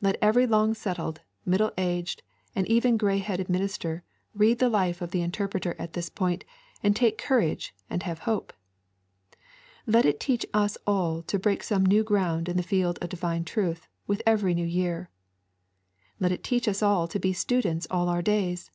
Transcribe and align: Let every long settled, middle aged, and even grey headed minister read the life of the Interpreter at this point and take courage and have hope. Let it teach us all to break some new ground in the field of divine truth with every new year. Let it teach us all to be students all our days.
Let 0.00 0.16
every 0.22 0.46
long 0.46 0.72
settled, 0.72 1.20
middle 1.44 1.70
aged, 1.76 2.22
and 2.54 2.66
even 2.66 2.96
grey 2.96 3.18
headed 3.18 3.50
minister 3.50 4.04
read 4.32 4.58
the 4.58 4.70
life 4.70 5.02
of 5.02 5.10
the 5.10 5.20
Interpreter 5.20 5.76
at 5.78 5.92
this 5.92 6.08
point 6.08 6.46
and 6.82 6.96
take 6.96 7.18
courage 7.18 7.74
and 7.90 8.02
have 8.04 8.20
hope. 8.20 8.54
Let 9.86 10.06
it 10.06 10.18
teach 10.18 10.46
us 10.54 10.78
all 10.86 11.20
to 11.24 11.38
break 11.38 11.62
some 11.62 11.84
new 11.84 12.04
ground 12.04 12.48
in 12.48 12.56
the 12.56 12.62
field 12.62 12.98
of 13.02 13.10
divine 13.10 13.44
truth 13.44 13.86
with 14.06 14.22
every 14.24 14.54
new 14.54 14.64
year. 14.64 15.10
Let 16.18 16.32
it 16.32 16.42
teach 16.42 16.66
us 16.68 16.82
all 16.82 17.06
to 17.08 17.20
be 17.20 17.34
students 17.34 17.86
all 17.90 18.08
our 18.08 18.22
days. 18.22 18.70